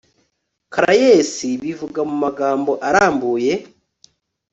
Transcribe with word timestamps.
Caraes 0.73 1.33
bivuga 1.61 1.99
mu 2.09 2.15
magambo 2.23 2.71
arambuye 2.87 3.53